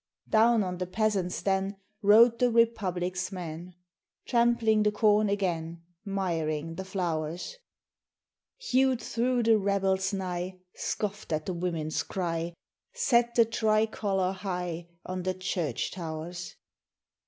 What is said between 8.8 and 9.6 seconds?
thro' the